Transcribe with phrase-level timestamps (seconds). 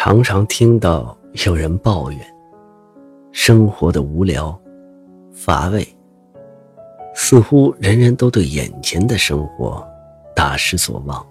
[0.00, 2.20] 常常听到有人抱怨
[3.32, 4.56] 生活的无聊、
[5.32, 5.84] 乏味，
[7.16, 9.84] 似乎人人都对眼前的生活
[10.36, 11.26] 大失所望。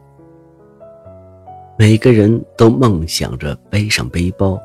[1.80, 4.59] 每个人都梦想着背上背包，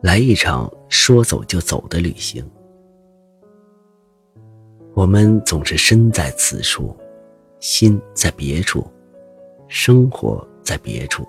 [0.00, 2.42] 来一场说走就走的旅行。
[4.94, 6.96] 我们总是身在此处，
[7.60, 8.90] 心在别处，
[9.68, 11.26] 生活在别处。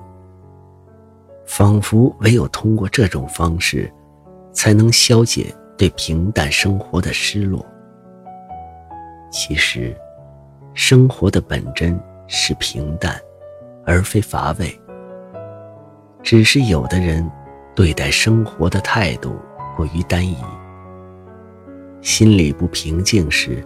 [1.45, 3.91] 仿佛唯有通过这种方式，
[4.51, 7.65] 才能消解对平淡生活的失落。
[9.29, 9.95] 其实，
[10.73, 13.19] 生活的本真是平淡，
[13.85, 14.79] 而非乏味。
[16.21, 17.29] 只是有的人
[17.75, 19.35] 对待生活的态度
[19.75, 20.37] 过于单一，
[22.01, 23.61] 心里不平静时，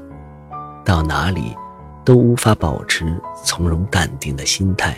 [0.84, 1.56] 到哪里
[2.04, 4.98] 都无法保持从容淡定的心态，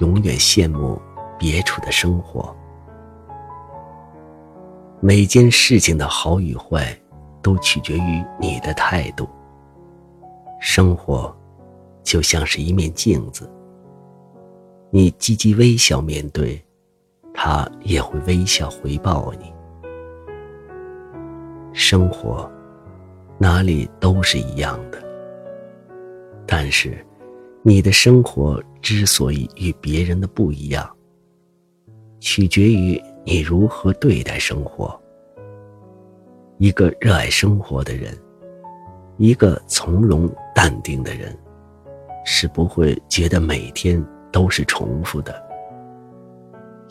[0.00, 1.00] 永远羡慕。
[1.40, 2.54] 别处的生活，
[5.00, 6.94] 每件事情的好与坏，
[7.40, 9.26] 都取决于你的态度。
[10.60, 11.34] 生活
[12.02, 13.50] 就像是一面镜子，
[14.90, 16.62] 你积极微笑面对，
[17.32, 19.50] 它也会微笑回报你。
[21.72, 22.50] 生活
[23.38, 25.02] 哪里都是一样的，
[26.46, 27.02] 但是
[27.62, 30.86] 你的生活之所以与别人的不一样。
[32.20, 34.94] 取决于你如何对待生活。
[36.58, 38.14] 一个热爱生活的人，
[39.16, 41.34] 一个从容淡定的人，
[42.24, 45.42] 是不会觉得每天都是重复的，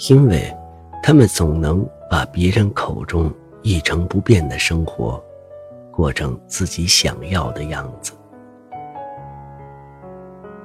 [0.10, 0.52] 因为
[1.04, 3.32] 他们总能把别人口中
[3.62, 5.24] 一成不变的生活，
[5.92, 8.14] 过成自己想要的样子。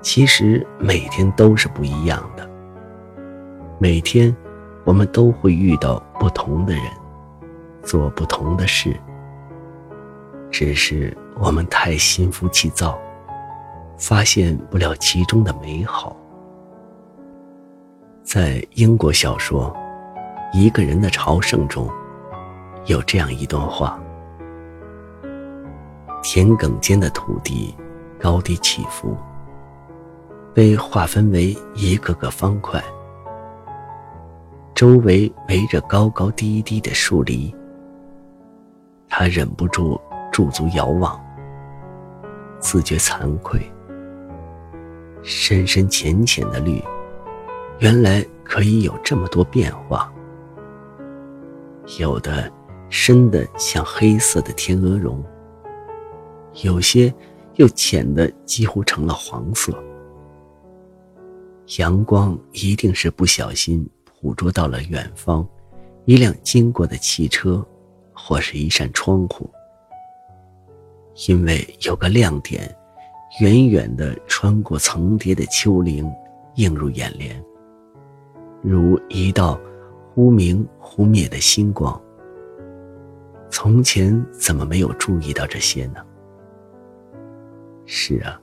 [0.01, 2.49] 其实每天都是不一样的，
[3.79, 4.35] 每天。
[4.85, 6.85] 我们都会遇到不同的人，
[7.83, 8.95] 做不同的事，
[10.51, 12.99] 只是我们太心浮气躁，
[13.97, 16.15] 发现不了其中的美好。
[18.23, 19.75] 在英国小说
[20.59, 21.89] 《一个人的朝圣》中，
[22.87, 23.99] 有这样一段话：
[26.23, 27.75] 田埂间的土地
[28.19, 29.17] 高低起伏，
[30.53, 32.83] 被划分为一个个方块。
[34.75, 37.55] 周围围着高高低低的树篱，
[39.09, 40.01] 他忍不住
[40.33, 41.19] 驻足遥望，
[42.59, 43.61] 自觉惭愧。
[45.23, 46.83] 深深浅浅的绿，
[47.79, 50.13] 原来可以有这么多变化。
[51.99, 52.53] 有的
[52.91, 55.25] 深的像黑色的天鹅绒，
[56.65, 57.15] 有些
[57.55, 59.73] 又浅的几乎成了黄色。
[61.79, 63.89] 阳光一定是不小心。
[64.25, 65.47] 捕捉到了远方
[66.07, 67.63] 一辆经过的汽车，
[68.15, 69.51] 或是一扇窗户，
[71.29, 72.75] 因为有个亮点，
[73.41, 76.11] 远远的穿过层叠的丘陵，
[76.55, 77.39] 映入眼帘，
[78.63, 79.61] 如一道
[80.15, 82.01] 忽明忽灭的星光。
[83.51, 86.03] 从前怎么没有注意到这些呢？
[87.85, 88.41] 是啊，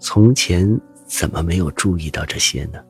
[0.00, 0.68] 从前
[1.06, 2.82] 怎么没有注意到这些呢？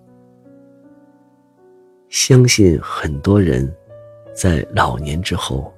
[2.12, 3.74] 相信很多人，
[4.34, 5.72] 在老年之后，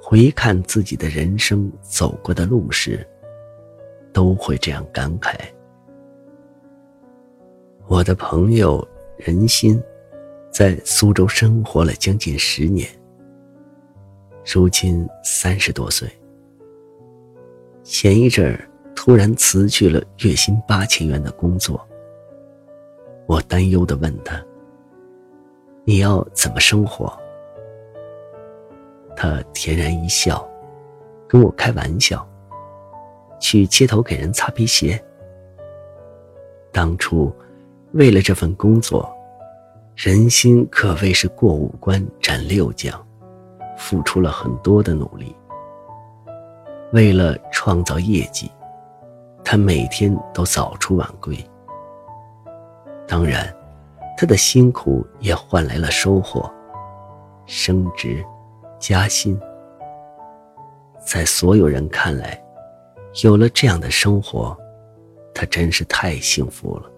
[0.00, 3.04] 回看自己的人生走过的路时，
[4.12, 5.34] 都会这样感慨。
[7.88, 9.82] 我的朋友任心，
[10.52, 12.88] 在苏州生活了将近十年，
[14.46, 16.08] 如今三十多岁。
[17.82, 21.84] 前一阵儿突然辞去了月薪八千元的工作，
[23.26, 24.40] 我担忧的问他。
[25.84, 27.12] 你要怎么生活？
[29.16, 30.48] 他恬然一笑，
[31.28, 32.26] 跟我开玩笑
[33.40, 35.02] ：“去街头给人擦皮鞋。”
[36.72, 37.34] 当初
[37.92, 39.12] 为了这份工作，
[39.96, 43.04] 人心可谓是过五关斩六将，
[43.76, 45.34] 付出了很多的努力。
[46.92, 48.50] 为了创造业绩，
[49.44, 51.36] 他每天都早出晚归。
[53.06, 53.52] 当然。
[54.16, 56.48] 他的辛苦也换来了收获，
[57.46, 58.24] 升职、
[58.78, 59.38] 加薪。
[61.04, 62.40] 在所有人看来，
[63.24, 64.56] 有了这样的生活，
[65.34, 66.90] 他真是太幸福了。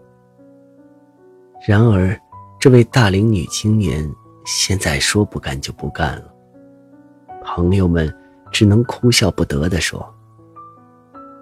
[1.67, 2.15] 然而，
[2.61, 4.07] 这位大龄女青年
[4.45, 6.35] 现在说不干就不干了，
[7.43, 8.15] 朋友们
[8.53, 10.15] 只能哭笑不得地说：“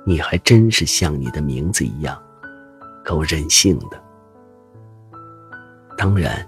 [0.06, 2.16] 你还真是像你的名字一样，
[3.04, 4.00] 够任性的。”
[6.02, 6.44] 当然，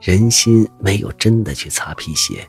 [0.00, 2.44] 人心没有真的去擦皮鞋。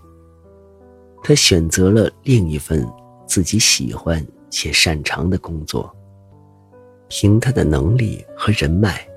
[1.21, 2.83] 他选择了另一份
[3.27, 5.95] 自己喜欢且擅长的工作，
[7.07, 9.07] 凭他的能力和人脉，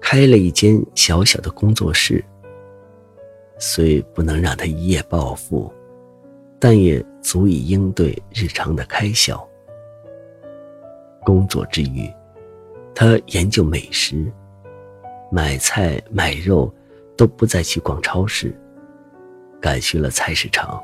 [0.00, 2.24] 开了一间小小的工作室。
[3.60, 5.72] 虽不能让他一夜暴富，
[6.58, 9.48] 但也足以应对日常的开销。
[11.24, 12.12] 工作之余，
[12.96, 14.26] 他研究美食。
[15.30, 16.72] 买菜买肉，
[17.16, 18.54] 都不再去逛超市，
[19.60, 20.82] 改去了菜市场。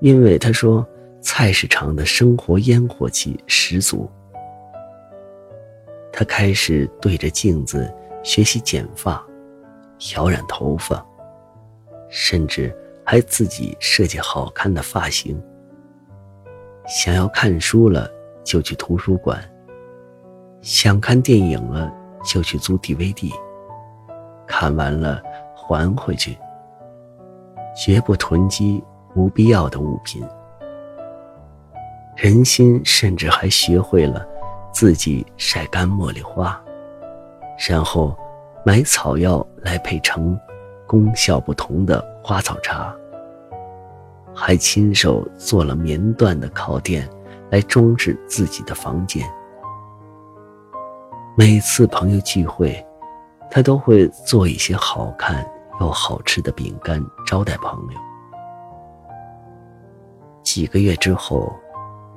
[0.00, 0.86] 因为他说，
[1.20, 4.08] 菜市场的生活烟火气十足。
[6.12, 7.92] 他开始对着镜子
[8.22, 9.22] 学习剪发、
[9.98, 11.04] 挑染头发，
[12.08, 12.74] 甚至
[13.04, 15.42] 还自己设计好看的发型。
[16.86, 18.10] 想要看书了，
[18.44, 19.38] 就去图书馆；
[20.62, 21.92] 想看电影了。
[22.26, 23.32] 就去租 DVD，
[24.46, 25.22] 看完了
[25.54, 26.36] 还回去，
[27.74, 28.82] 绝不囤积
[29.14, 30.22] 不必要的物品。
[32.16, 34.26] 人心甚至还学会了
[34.72, 36.60] 自己晒干茉莉花，
[37.68, 38.16] 然后
[38.64, 40.38] 买草药来配成
[40.86, 42.94] 功效不同的花草茶，
[44.34, 47.08] 还亲手做了棉缎的靠垫
[47.50, 49.28] 来装饰自己的房间。
[51.38, 52.82] 每次朋友聚会，
[53.50, 55.46] 他都会做一些好看
[55.82, 58.00] 又好吃的饼干招待朋友。
[60.42, 61.54] 几个月之后，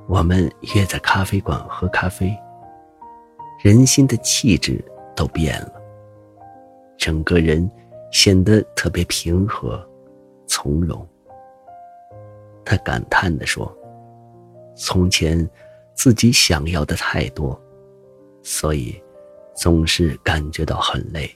[0.08, 2.34] 我们约在咖啡馆喝咖啡，
[3.62, 4.82] 人心的气质
[5.18, 5.74] 都变了，
[6.98, 7.70] 整个人
[8.14, 9.86] 显得特别平和、
[10.48, 11.06] 从容。
[12.64, 13.70] 他感叹地说
[14.78, 15.46] ：“从前
[15.94, 17.62] 自己想要的太多，
[18.44, 18.98] 所以。”
[19.60, 21.30] 总是感觉到很累。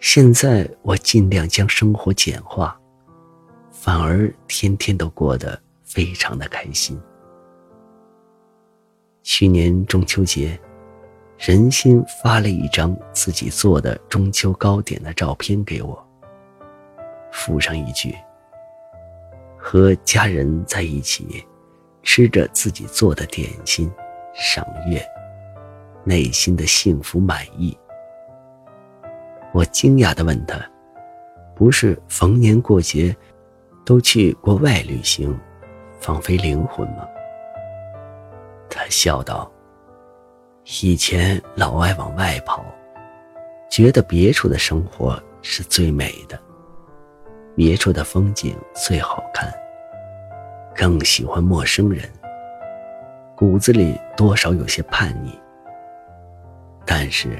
[0.00, 2.80] 现在我尽量将生活简化，
[3.70, 6.98] 反而天天都过得非常的开心。
[9.22, 10.58] 去年中秋节，
[11.36, 16.02] 任心发了一张自己做的中秋糕点的照片给我，
[17.30, 18.16] 附上一句
[19.60, 21.44] ：“和家人在一起，
[22.02, 23.92] 吃着自己做的点心，
[24.34, 25.04] 赏月。”
[26.08, 27.76] 内心的幸福满意。
[29.52, 30.58] 我惊讶地问他
[31.54, 33.14] ：“不是逢年过节
[33.84, 35.38] 都去国外旅行，
[36.00, 37.06] 放飞灵魂吗？”
[38.70, 39.50] 他笑道
[40.82, 42.64] ：“以前老爱往外跑，
[43.70, 46.40] 觉得别处的生活是最美的，
[47.54, 49.52] 别处的风景最好看，
[50.74, 52.10] 更喜欢陌生人，
[53.36, 55.38] 骨子里多少有些叛逆。”
[56.90, 57.38] 但是，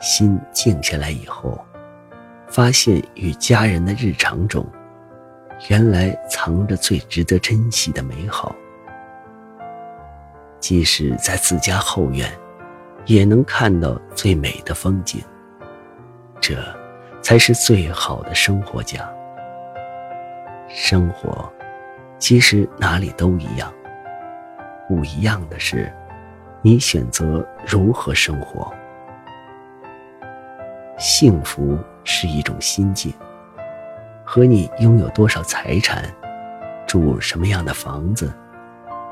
[0.00, 1.64] 心静下来以后，
[2.48, 4.66] 发现与家人的日常中，
[5.68, 8.52] 原来藏着最值得珍惜的美好。
[10.58, 12.28] 即使在自家后院，
[13.06, 15.22] 也能看到最美的风景。
[16.40, 16.56] 这，
[17.22, 19.08] 才是最好的生活家。
[20.68, 21.48] 生活，
[22.18, 23.72] 其实哪里都一样，
[24.88, 25.92] 不一样的是。
[26.66, 28.72] 你选择如何生活？
[30.96, 33.12] 幸福是一种心境，
[34.24, 36.10] 和你拥有多少财产、
[36.86, 38.32] 住什么样的房子、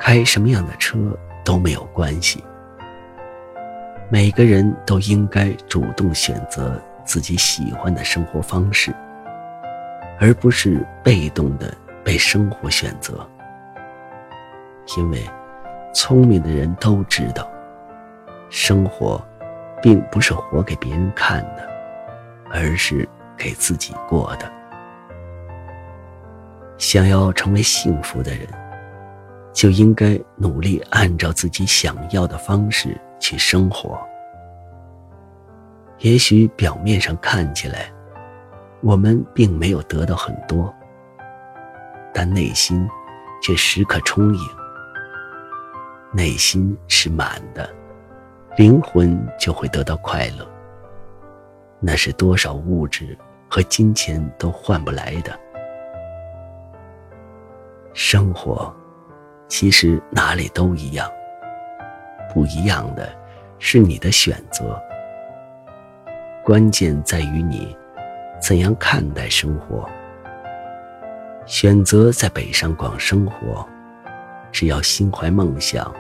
[0.01, 0.97] 开什么样的车
[1.45, 2.43] 都没有关系。
[4.09, 8.95] 每个人都应该主动选择自己喜欢的生活方式，
[10.19, 11.71] 而不是被动的
[12.03, 13.29] 被生活选择，
[14.97, 15.23] 因为。
[15.93, 17.47] 聪明的人都知道，
[18.49, 19.23] 生活
[19.83, 21.69] 并不是活给别人看的，
[22.51, 24.51] 而是给自己过的。
[26.79, 28.49] 想要成为幸福的人，
[29.53, 33.99] 就应该努力按照自己想要的方式去生活。
[35.99, 37.93] 也许表面上看起来，
[38.81, 40.75] 我们并没有得到很多，
[42.13, 42.89] 但内心
[43.43, 44.62] 却时刻充盈。
[46.15, 47.69] 内心是满的，
[48.57, 50.47] 灵魂就会得到快乐。
[51.81, 53.17] 那是多少物质
[53.49, 55.39] 和金钱都换不来的。
[57.95, 58.75] 生活，
[59.49, 61.11] 其实哪里都一样，
[62.33, 63.11] 不一样的
[63.59, 64.81] 是你的选择。
[66.45, 67.77] 关键在于你
[68.41, 69.89] 怎样看待生活。
[71.47, 73.67] 选择在北上广生活，
[74.53, 75.93] 只要心怀梦想，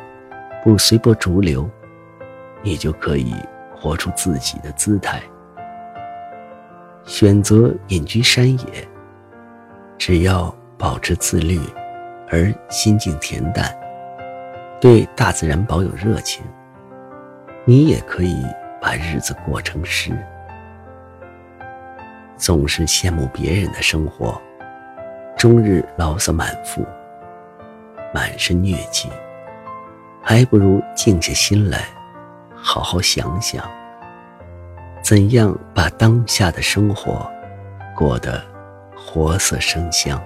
[0.62, 1.68] 不随波逐流，
[2.62, 3.34] 你就可以
[3.74, 5.20] 活出自己的姿态。
[7.04, 8.88] 选择隐居山野，
[9.98, 11.60] 只要保持自律。
[12.34, 13.70] 而心境恬淡，
[14.80, 16.42] 对大自然保有热情，
[17.66, 18.42] 你也可以
[18.80, 20.16] 把日子过成诗。
[22.38, 24.40] 总是羡慕别人的生活，
[25.36, 26.86] 终日牢骚满腹，
[28.14, 29.10] 满身疟疾，
[30.22, 31.84] 还不如静下心来，
[32.54, 33.68] 好好想想，
[35.02, 37.28] 怎样把当下的生活
[37.96, 38.40] 过得
[38.96, 40.22] 活色生香。